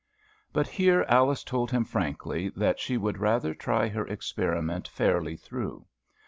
[0.51, 5.85] But here Alice told him frankly that she would rather try her experiment fairly through.